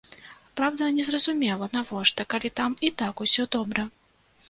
[0.59, 3.91] Праўда, незразумела, навошта, калі там і так усё добра.